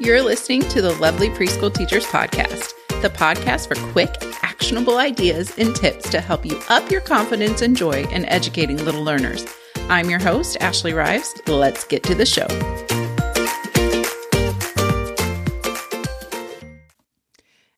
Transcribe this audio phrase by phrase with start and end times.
[0.00, 5.74] You're listening to the Lovely Preschool Teachers Podcast, the podcast for quick, actionable ideas and
[5.74, 9.44] tips to help you up your confidence and joy in educating little learners.
[9.88, 11.34] I'm your host, Ashley Rives.
[11.48, 12.46] Let's get to the show.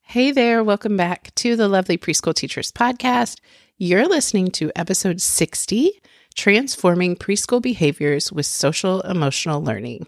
[0.02, 3.38] Hey there, welcome back to the Lovely Preschool Teachers Podcast.
[3.78, 6.02] You're listening to episode 60
[6.34, 10.06] Transforming Preschool Behaviors with Social Emotional Learning.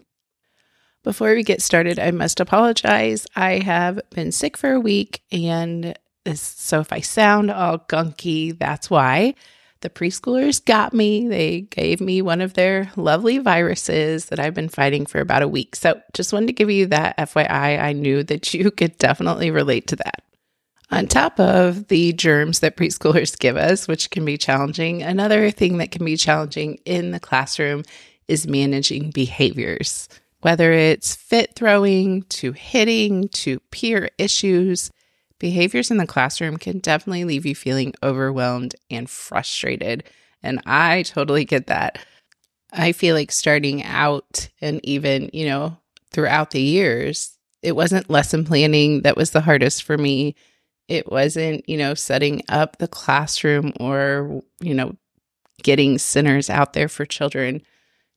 [1.03, 3.27] Before we get started, I must apologize.
[3.35, 5.97] I have been sick for a week, and
[6.33, 9.35] so if I sound all gunky, that's why.
[9.81, 11.27] The preschoolers got me.
[11.27, 15.47] They gave me one of their lovely viruses that I've been fighting for about a
[15.47, 15.75] week.
[15.75, 17.81] So just wanted to give you that FYI.
[17.81, 20.23] I knew that you could definitely relate to that.
[20.89, 25.79] On top of the germs that preschoolers give us, which can be challenging, another thing
[25.79, 27.83] that can be challenging in the classroom
[28.29, 30.07] is managing behaviors
[30.43, 34.91] whether it's fit throwing to hitting to peer issues.
[35.39, 40.03] Behaviors in the classroom can definitely leave you feeling overwhelmed and frustrated.
[40.43, 41.97] And I totally get that.
[42.73, 45.77] I feel like starting out and even, you know,
[46.11, 50.35] throughout the years, it wasn't lesson planning that was the hardest for me.
[50.89, 54.97] It wasn't, you know, setting up the classroom or, you know,
[55.61, 57.61] getting centers out there for children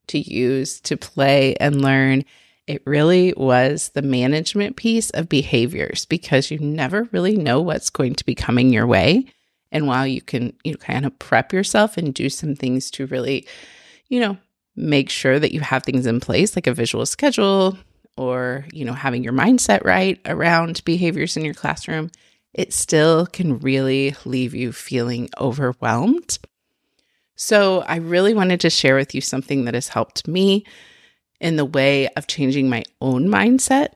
[0.08, 2.24] to use to play and learn.
[2.66, 8.14] It really was the management piece of behaviors because you never really know what's going
[8.14, 9.26] to be coming your way.
[9.70, 13.06] And while you can, you know, kind of prep yourself and do some things to
[13.06, 13.46] really,
[14.08, 14.36] you know,
[14.74, 17.76] make sure that you have things in place like a visual schedule
[18.16, 22.10] or, you know, having your mindset right around behaviors in your classroom,
[22.54, 26.38] it still can really leave you feeling overwhelmed.
[27.36, 30.64] So, I really wanted to share with you something that has helped me
[31.40, 33.88] in the way of changing my own mindset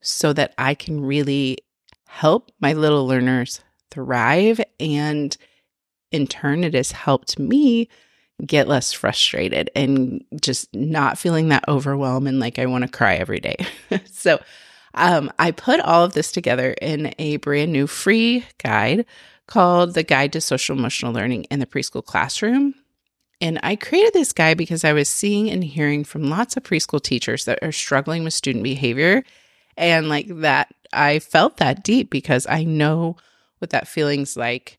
[0.00, 1.58] so that I can really
[2.06, 3.60] help my little learners
[3.90, 4.60] thrive.
[4.78, 5.36] And
[6.10, 7.88] in turn, it has helped me
[8.46, 13.16] get less frustrated and just not feeling that overwhelm and like I want to cry
[13.16, 13.56] every day.
[14.10, 14.40] so,
[14.94, 19.06] um, I put all of this together in a brand new free guide
[19.50, 22.74] called The Guide to Social Emotional Learning in the Preschool Classroom.
[23.40, 27.02] And I created this guide because I was seeing and hearing from lots of preschool
[27.02, 29.24] teachers that are struggling with student behavior.
[29.76, 33.16] And like that, I felt that deep because I know
[33.58, 34.78] what that feeling's like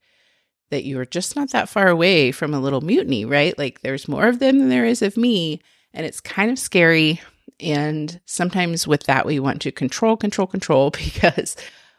[0.70, 3.58] that you're just not that far away from a little mutiny, right?
[3.58, 5.60] Like there's more of them than there is of me.
[5.94, 7.20] And it's kind of scary.
[7.60, 11.58] And sometimes with that, we want to control, control, control because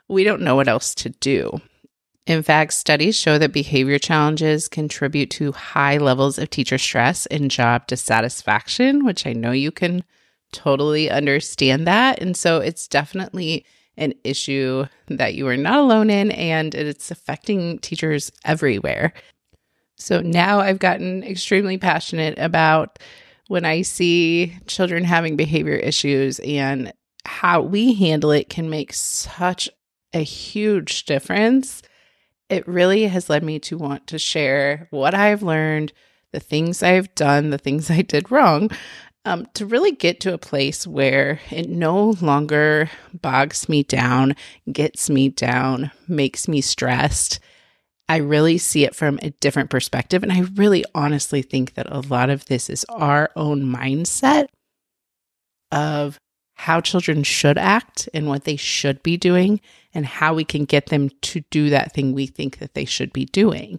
[0.08, 1.60] we don't know what else to do.
[2.26, 7.50] In fact, studies show that behavior challenges contribute to high levels of teacher stress and
[7.50, 10.04] job dissatisfaction, which I know you can
[10.52, 12.20] totally understand that.
[12.20, 13.64] And so it's definitely
[13.96, 19.12] an issue that you are not alone in, and it's affecting teachers everywhere.
[19.96, 23.00] So now I've gotten extremely passionate about
[23.48, 26.92] when I see children having behavior issues and
[27.24, 29.68] how we handle it can make such
[30.14, 31.82] a huge difference
[32.48, 35.92] it really has led me to want to share what I've learned,
[36.32, 38.70] the things I've done, the things I did wrong,
[39.24, 44.34] um, to really get to a place where it no longer bogs me down,
[44.70, 47.38] gets me down, makes me stressed.
[48.08, 50.22] I really see it from a different perspective.
[50.22, 54.46] And I really honestly think that a lot of this is our own mindset
[55.70, 56.18] of
[56.54, 59.60] how children should act and what they should be doing
[59.94, 63.12] and how we can get them to do that thing we think that they should
[63.12, 63.78] be doing.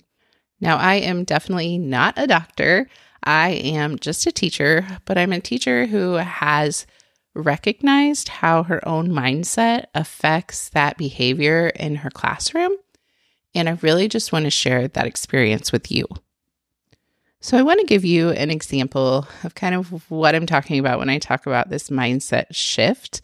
[0.59, 2.87] Now, I am definitely not a doctor.
[3.23, 6.85] I am just a teacher, but I'm a teacher who has
[7.35, 12.73] recognized how her own mindset affects that behavior in her classroom.
[13.55, 16.07] And I really just want to share that experience with you.
[17.43, 20.97] So, I want to give you an example of kind of what I'm talking about
[20.97, 23.19] when I talk about this mindset shift.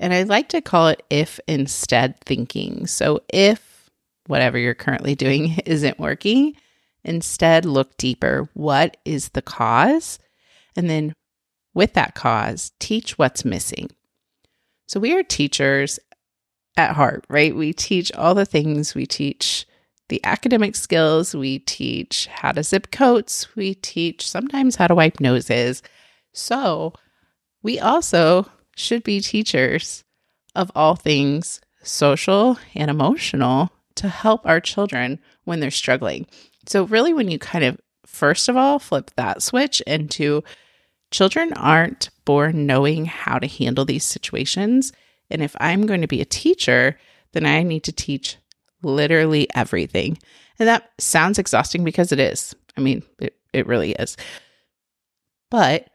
[0.00, 2.86] And I like to call it if instead thinking.
[2.86, 3.90] So, if
[4.26, 6.56] whatever you're currently doing isn't working,
[7.04, 8.48] instead look deeper.
[8.54, 10.18] What is the cause?
[10.74, 11.12] And then,
[11.74, 13.90] with that cause, teach what's missing.
[14.86, 16.00] So we are teachers
[16.78, 17.54] at heart, right?
[17.54, 18.94] We teach all the things.
[18.94, 19.66] We teach
[20.08, 25.20] the academic skills, we teach how to zip coats, we teach sometimes how to wipe
[25.20, 25.82] noses.
[26.32, 26.94] So
[27.62, 28.46] we also
[28.76, 30.04] should be teachers
[30.54, 36.26] of all things social and emotional to help our children when they're struggling.
[36.66, 40.42] So, really, when you kind of first of all flip that switch into
[41.10, 44.92] children aren't born knowing how to handle these situations.
[45.30, 46.98] And if I'm going to be a teacher,
[47.32, 48.36] then I need to teach
[48.82, 50.18] literally everything.
[50.58, 52.54] And that sounds exhausting because it is.
[52.76, 54.16] I mean, it, it really is.
[55.50, 55.88] But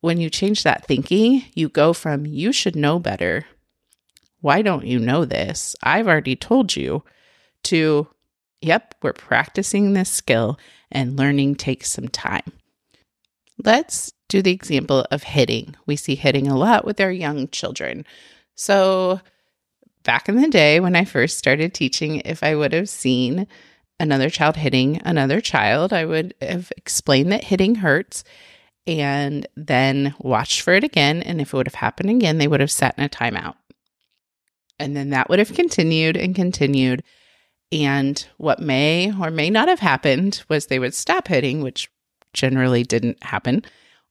[0.00, 3.46] when you change that thinking, you go from you should know better.
[4.40, 5.74] Why don't you know this?
[5.82, 7.02] I've already told you
[7.64, 8.06] to,
[8.60, 10.58] yep, we're practicing this skill
[10.90, 12.52] and learning takes some time.
[13.64, 15.74] Let's do the example of hitting.
[15.86, 18.04] We see hitting a lot with our young children.
[18.54, 19.20] So,
[20.06, 23.46] back in the day when I first started teaching, if I would have seen
[23.98, 28.24] another child hitting another child, I would have explained that hitting hurts
[28.86, 31.22] and then watched for it again.
[31.22, 33.56] And if it would have happened again, they would have sat in a timeout.
[34.78, 37.02] And then that would have continued and continued.
[37.72, 41.90] And what may or may not have happened was they would stop hitting, which
[42.32, 43.64] generally didn't happen,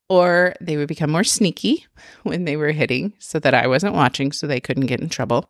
[0.09, 1.85] or they would become more sneaky
[2.23, 5.49] when they were hitting so that I wasn't watching so they couldn't get in trouble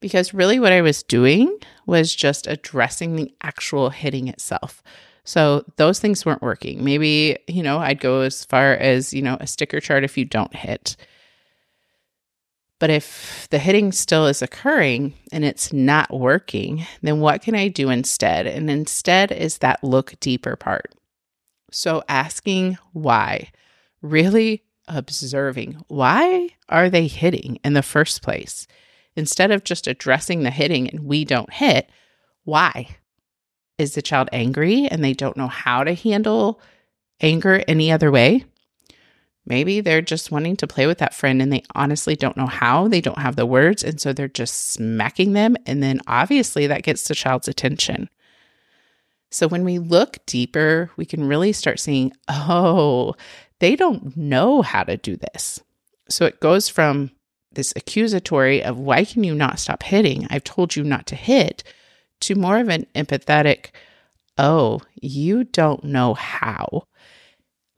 [0.00, 4.82] because really what I was doing was just addressing the actual hitting itself.
[5.24, 6.84] So those things weren't working.
[6.84, 10.24] Maybe, you know, I'd go as far as, you know, a sticker chart if you
[10.24, 10.96] don't hit.
[12.78, 17.68] But if the hitting still is occurring and it's not working, then what can I
[17.68, 18.46] do instead?
[18.46, 20.94] And instead is that look deeper part.
[21.70, 23.50] So asking why,
[24.02, 28.68] really observing why are they hitting in the first place?
[29.16, 31.90] Instead of just addressing the hitting and we don't hit,
[32.44, 32.96] why?
[33.78, 36.60] Is the child angry and they don't know how to handle
[37.20, 38.44] anger any other way?
[39.44, 42.88] Maybe they're just wanting to play with that friend and they honestly don't know how.
[42.88, 43.84] They don't have the words.
[43.84, 45.56] And so they're just smacking them.
[45.66, 48.10] And then obviously that gets the child's attention.
[49.30, 53.14] So when we look deeper, we can really start seeing, oh,
[53.60, 55.60] they don't know how to do this.
[56.08, 57.10] So it goes from
[57.56, 60.26] this accusatory of why can you not stop hitting?
[60.30, 61.64] I've told you not to hit,
[62.20, 63.70] to more of an empathetic,
[64.38, 66.86] oh, you don't know how.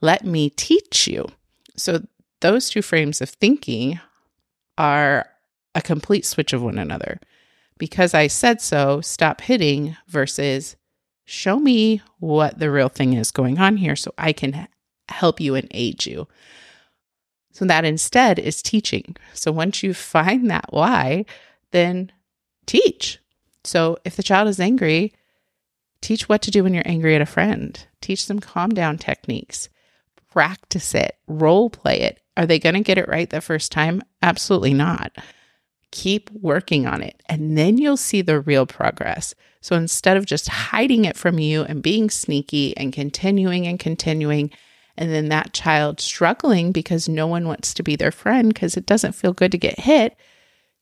[0.01, 1.27] Let me teach you.
[1.77, 2.03] So
[2.41, 4.01] those two frames of thinking
[4.77, 5.29] are
[5.75, 7.21] a complete switch of one another.
[7.79, 10.77] Because I said so, stop hitting versus
[11.25, 14.69] show me what the real thing is going on here so I can
[15.09, 16.27] help you and aid you.
[17.59, 19.17] So that instead is teaching.
[19.35, 21.25] So once you find that why,
[21.73, 22.13] then
[22.67, 23.19] teach.
[23.65, 25.13] So if the child is angry,
[26.01, 27.85] teach what to do when you're angry at a friend.
[28.01, 29.69] Teach them calm down techniques.
[30.31, 32.21] Practice it, role play it.
[32.37, 34.03] Are they going to get it right the first time?
[34.23, 35.17] Absolutely not.
[35.91, 39.35] Keep working on it, and then you'll see the real progress.
[39.61, 44.53] So instead of just hiding it from you and being sneaky and continuing and continuing,
[44.99, 48.85] and then that child struggling because no one wants to be their friend because it
[48.85, 50.17] doesn't feel good to get hit,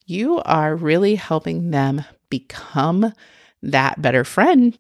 [0.07, 3.13] you are really helping them become
[3.63, 4.79] that better friend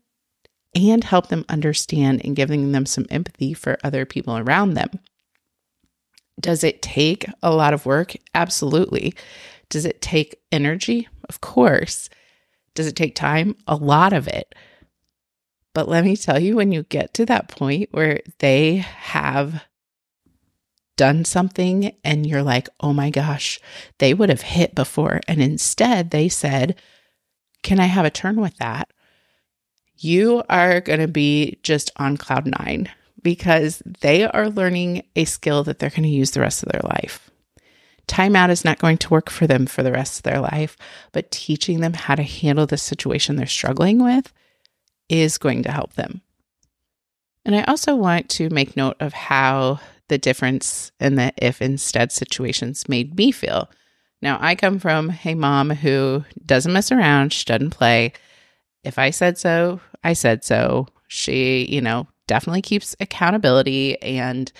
[0.75, 4.88] and help them understand and giving them some empathy for other people around them.
[6.40, 8.14] Does it take a lot of work?
[8.35, 9.14] Absolutely.
[9.69, 11.09] Does it take energy?
[11.28, 12.09] Of course.
[12.75, 13.57] Does it take time?
[13.66, 14.55] A lot of it.
[15.76, 19.62] But let me tell you, when you get to that point where they have
[20.97, 23.61] done something and you're like, oh my gosh,
[23.99, 25.21] they would have hit before.
[25.28, 26.80] And instead they said,
[27.62, 28.88] can I have a turn with that?
[29.99, 32.88] You are going to be just on cloud nine
[33.23, 36.80] because they are learning a skill that they're going to use the rest of their
[36.85, 37.30] life.
[38.09, 40.78] Timeout is not going to work for them for the rest of their life,
[41.12, 44.33] but teaching them how to handle the situation they're struggling with
[45.09, 46.21] is going to help them.
[47.45, 52.13] And I also want to make note of how the difference in the if instead
[52.13, 53.71] situations made me feel.
[54.23, 58.13] Now, I come from a mom who doesn't mess around, she doesn't play.
[58.83, 60.89] If I said so, I said so.
[61.09, 64.51] She, you know, definitely keeps accountability and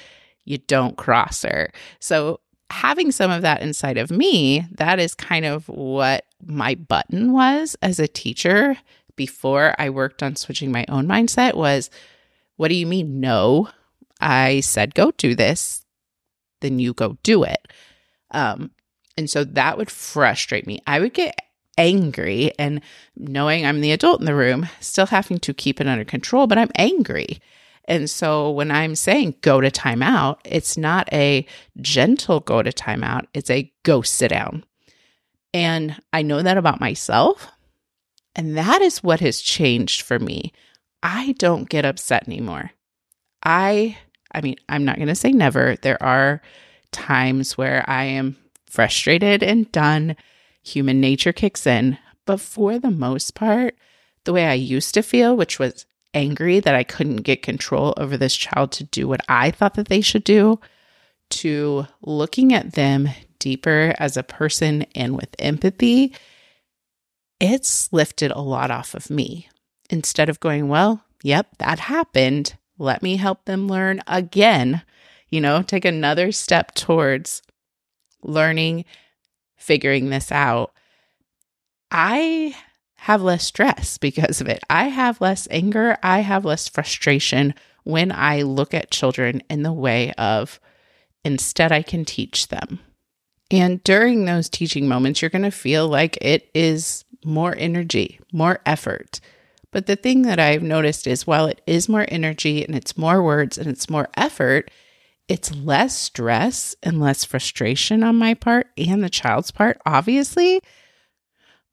[0.45, 1.73] you don't cross her.
[2.01, 7.33] So, having some of that inside of me, that is kind of what my button
[7.33, 8.77] was as a teacher
[9.17, 11.91] before I worked on switching my own mindset was
[12.57, 13.69] what do you mean, no?
[14.21, 15.85] I said, go do this,
[16.61, 17.69] then you go do it.
[18.31, 18.71] Um,
[19.19, 20.81] And so that would frustrate me.
[20.87, 21.39] I would get
[21.79, 22.81] angry and
[23.17, 26.59] knowing I'm the adult in the room, still having to keep it under control, but
[26.59, 27.41] I'm angry.
[27.85, 31.47] And so when I'm saying go to timeout, it's not a
[31.81, 34.65] gentle go to timeout, it's a go sit down.
[35.55, 37.49] And I know that about myself.
[38.37, 40.53] And that is what has changed for me.
[41.03, 42.71] I don't get upset anymore.
[43.43, 43.97] I
[44.33, 45.77] I mean, I'm not going to say never.
[45.77, 46.43] There are
[46.93, 50.17] times where I am frustrated and done.
[50.63, 51.97] Human nature kicks in.
[52.27, 53.77] But for the most part,
[54.25, 58.17] the way I used to feel, which was angry that I couldn't get control over
[58.17, 60.61] this child to do what I thought that they should do,
[61.31, 66.13] to looking at them deeper as a person and with empathy,
[67.41, 69.49] it's lifted a lot off of me.
[69.91, 72.57] Instead of going, well, yep, that happened.
[72.79, 74.83] Let me help them learn again.
[75.29, 77.43] You know, take another step towards
[78.23, 78.85] learning,
[79.57, 80.73] figuring this out.
[81.91, 82.55] I
[82.97, 84.63] have less stress because of it.
[84.69, 85.97] I have less anger.
[86.03, 90.59] I have less frustration when I look at children in the way of
[91.25, 92.81] instead, I can teach them.
[93.51, 98.61] And during those teaching moments, you're going to feel like it is more energy, more
[98.65, 99.21] effort.
[99.73, 103.23] But the thing that I've noticed is while it is more energy and it's more
[103.23, 104.71] words and it's more effort,
[105.29, 110.61] it's less stress and less frustration on my part and the child's part, obviously.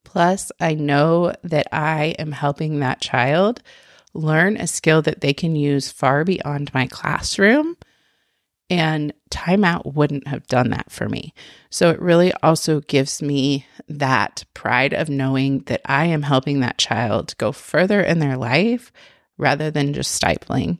[0.03, 3.62] Plus, I know that I am helping that child
[4.13, 7.77] learn a skill that they can use far beyond my classroom.
[8.74, 11.34] And timeout wouldn't have done that for me.
[11.70, 16.77] So it really also gives me that pride of knowing that I am helping that
[16.77, 18.92] child go further in their life
[19.38, 20.80] rather than just stifling.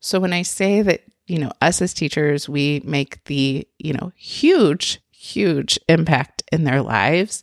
[0.00, 4.12] So when I say that, you know, us as teachers, we make the, you know,
[4.16, 7.42] huge, huge impact in their lives,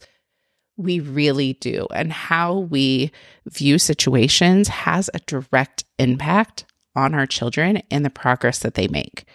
[0.77, 1.87] we really do.
[1.93, 3.11] And how we
[3.45, 9.25] view situations has a direct impact on our children and the progress that they make.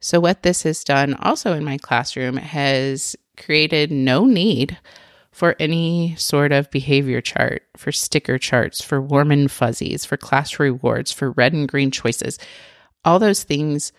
[0.00, 4.78] So, what this has done also in my classroom has created no need
[5.32, 10.58] for any sort of behavior chart, for sticker charts, for warm and fuzzies, for class
[10.58, 12.38] rewards, for red and green choices.
[13.04, 13.92] All those things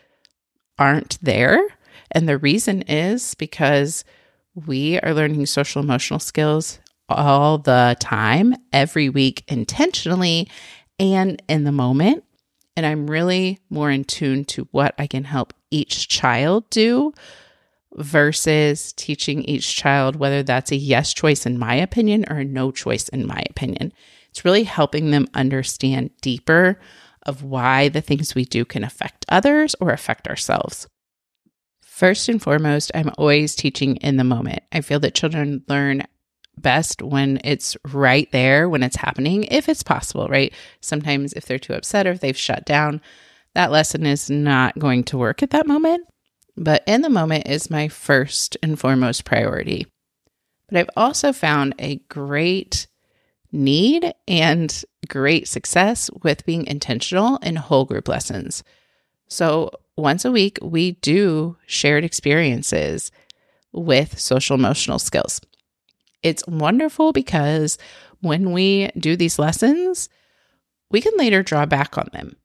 [0.78, 1.62] aren't there.
[2.12, 4.04] And the reason is because
[4.54, 10.50] we are learning social emotional skills all the time, every week, intentionally
[11.00, 12.24] and in the moment.
[12.76, 17.14] And I'm really more in tune to what I can help each child do
[17.96, 22.72] versus teaching each child whether that's a yes choice, in my opinion, or a no
[22.72, 23.92] choice, in my opinion.
[24.30, 26.80] It's really helping them understand deeper
[27.24, 30.88] of why the things we do can affect others or affect ourselves.
[31.82, 34.64] First and foremost, I'm always teaching in the moment.
[34.72, 36.04] I feel that children learn
[36.58, 40.54] best when it's right there, when it's happening, if it's possible, right?
[40.82, 43.02] Sometimes if they're too upset or if they've shut down,
[43.56, 46.08] that lesson is not going to work at that moment.
[46.56, 49.88] But in the moment is my first and foremost priority.
[50.68, 52.88] But I've also found a great
[53.52, 58.64] need and great success with being intentional in whole group lessons.
[59.28, 63.12] So once a week, we do shared experiences
[63.72, 65.42] with social emotional skills.
[66.24, 67.78] It's wonderful because
[68.22, 70.10] when we do these lessons,
[70.92, 72.36] we can later draw back on them.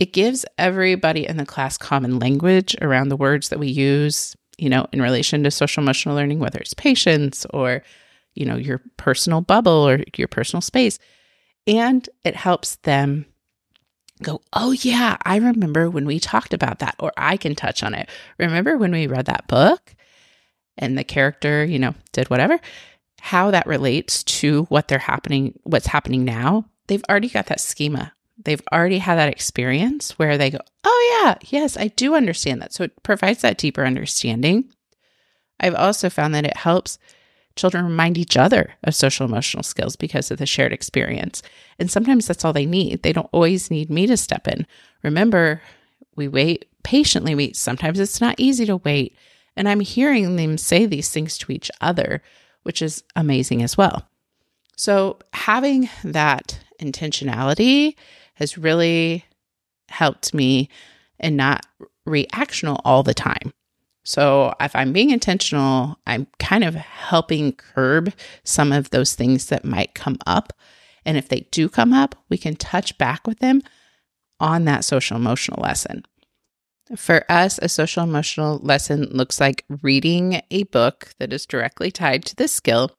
[0.00, 4.68] It gives everybody in the class common language around the words that we use, you
[4.68, 7.84] know, in relation to social emotional learning, whether it's patience or,
[8.34, 10.98] you know, your personal bubble or your personal space.
[11.66, 13.26] And it helps them
[14.22, 17.94] go, oh, yeah, I remember when we talked about that, or I can touch on
[17.94, 18.08] it.
[18.38, 19.94] Remember when we read that book
[20.76, 22.58] and the character, you know, did whatever?
[23.20, 28.12] how that relates to what they're happening, what's happening now, they've already got that schema.
[28.42, 32.72] They've already had that experience where they go, Oh, yeah, yes, I do understand that.
[32.72, 34.70] So it provides that deeper understanding.
[35.58, 36.98] I've also found that it helps
[37.56, 41.42] children remind each other of social emotional skills because of the shared experience.
[41.78, 43.02] And sometimes that's all they need.
[43.02, 44.66] They don't always need me to step in.
[45.02, 45.60] Remember,
[46.16, 47.56] we wait patiently, wait.
[47.56, 49.14] Sometimes it's not easy to wait.
[49.56, 52.22] And I'm hearing them say these things to each other
[52.62, 54.06] which is amazing as well.
[54.76, 57.96] So, having that intentionality
[58.40, 59.24] has really
[59.88, 60.68] helped me
[61.20, 61.66] and not
[62.08, 63.52] reactional all the time.
[64.02, 68.12] So, if I'm being intentional, I'm kind of helping curb
[68.44, 70.54] some of those things that might come up.
[71.04, 73.62] And if they do come up, we can touch back with them
[74.40, 76.04] on that social emotional lesson.
[76.96, 82.24] For us, a social emotional lesson looks like reading a book that is directly tied
[82.24, 82.90] to the skill,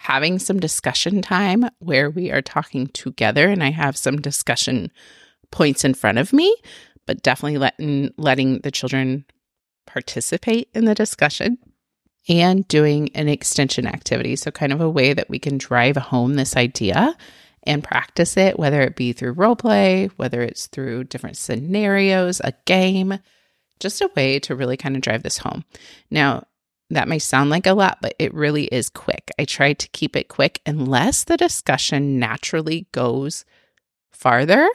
[0.00, 4.90] having some discussion time where we are talking together and I have some discussion
[5.50, 6.56] points in front of me,
[7.06, 9.26] but definitely letting letting the children
[9.86, 11.58] participate in the discussion
[12.30, 14.36] and doing an extension activity.
[14.36, 17.14] So kind of a way that we can drive home this idea
[17.64, 22.54] and practice it, whether it be through role play, whether it's through different scenarios, a
[22.64, 23.18] game,
[23.80, 25.62] just a way to really kind of drive this home.
[26.10, 26.44] Now,
[26.90, 29.30] that may sound like a lot, but it really is quick.
[29.38, 33.44] I try to keep it quick unless the discussion naturally goes
[34.10, 34.68] farther,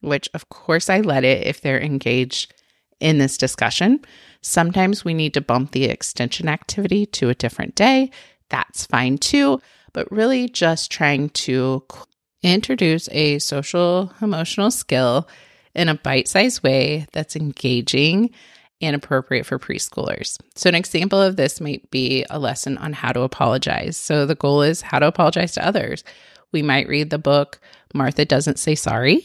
[0.00, 2.54] which of course I let it if they're engaged
[3.00, 4.00] in this discussion.
[4.40, 8.10] Sometimes we need to bump the extension activity to a different day.
[8.48, 9.60] That's fine too,
[9.92, 11.84] but really just trying to
[12.42, 15.28] introduce a social emotional skill
[15.74, 18.30] in a bite sized way that's engaging
[18.82, 20.38] and appropriate for preschoolers.
[20.56, 23.96] So, an example of this might be a lesson on how to apologize.
[23.96, 26.04] So, the goal is how to apologize to others.
[26.50, 27.60] We might read the book,
[27.94, 29.24] Martha Doesn't Say Sorry,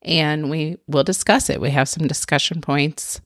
[0.00, 1.60] and we will discuss it.
[1.60, 3.20] We have some discussion points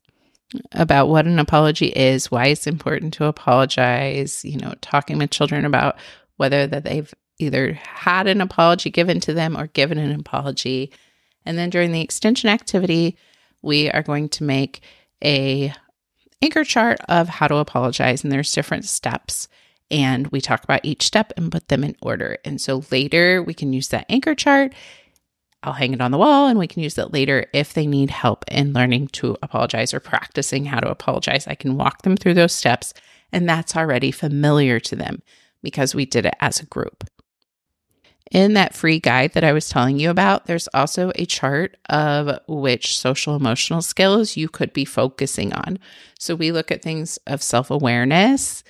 [0.73, 5.65] about what an apology is, why it's important to apologize, you know, talking with children
[5.65, 5.97] about
[6.37, 10.93] whether that they've either had an apology given to them or given an apology.
[11.45, 13.17] And then during the extension activity,
[13.63, 14.83] we are going to make
[15.27, 15.75] a
[16.41, 19.49] anchor chart of how to apologize and there's different steps
[19.91, 22.39] and we talk about each step and put them in order.
[22.45, 24.73] And so later we can use that anchor chart.
[25.63, 28.11] I'll hang it on the wall and we can use it later if they need
[28.11, 31.47] help in learning to apologize or practicing how to apologize.
[31.47, 32.95] I can walk them through those steps
[33.33, 35.23] and that's already familiar to them
[35.63, 37.05] because we did it as a group.
[38.33, 42.41] In that free guide that I was telling you about, there's also a chart of
[42.49, 45.79] which social emotional skills you could be focusing on.
[46.19, 48.65] So we look at things of self awareness,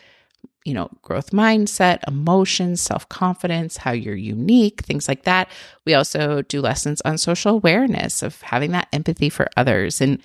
[0.66, 5.48] you know, growth mindset, emotions, self confidence, how you're unique, things like that.
[5.86, 10.23] We also do lessons on social awareness of having that empathy for others and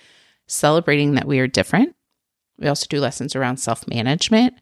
[0.47, 1.95] celebrating that we are different.
[2.59, 4.55] We also do lessons around self management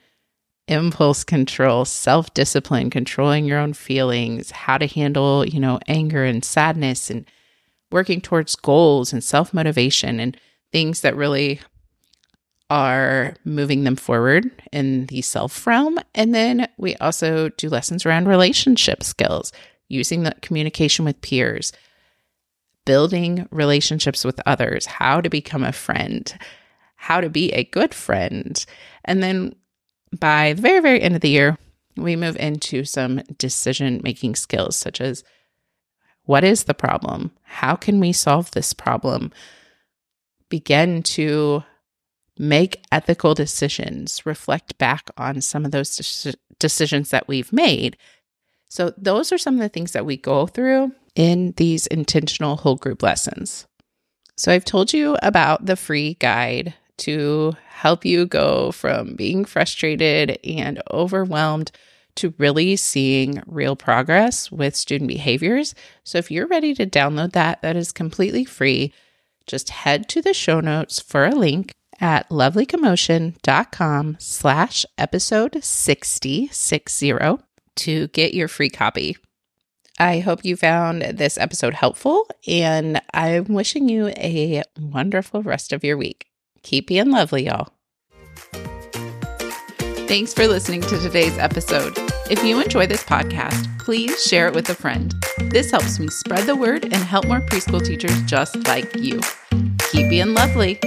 [0.69, 6.45] impulse control, self discipline, controlling your own feelings, how to handle, you know, anger and
[6.45, 7.25] sadness, and
[7.91, 10.38] working towards goals and self motivation and
[10.71, 11.60] things that really
[12.69, 15.99] are moving them forward in the self realm.
[16.13, 19.51] And then we also do lessons around relationship skills,
[19.88, 21.73] using the communication with peers,
[22.86, 26.32] building relationships with others, how to become a friend,
[26.95, 28.63] how to be a good friend.
[29.03, 29.55] And then
[30.17, 31.58] by the very, very end of the year,
[31.95, 35.24] we move into some decision making skills, such as
[36.26, 37.32] what is the problem?
[37.43, 39.32] How can we solve this problem?
[40.50, 41.63] Begin to
[42.38, 47.98] make ethical decisions, reflect back on some of those de- decisions that we've made.
[48.69, 52.76] So, those are some of the things that we go through in these intentional whole
[52.76, 53.67] group lessons.
[54.38, 60.39] So, I've told you about the free guide to help you go from being frustrated
[60.43, 61.71] and overwhelmed
[62.15, 65.73] to really seeing real progress with student behaviors.
[66.03, 68.93] So if you're ready to download that, that is completely free.
[69.47, 76.49] Just head to the show notes for a link at lovelycommotion.com slash episode 60,
[77.75, 79.17] to get your free copy.
[79.97, 85.83] I hope you found this episode helpful, and I'm wishing you a wonderful rest of
[85.83, 86.28] your week.
[86.63, 87.69] Keep being lovely, y'all.
[90.08, 91.93] Thanks for listening to today's episode.
[92.32, 95.13] If you enjoy this podcast, please share it with a friend.
[95.52, 99.19] This helps me spread the word and help more preschool teachers just like you.
[99.91, 100.80] Keep being lovely.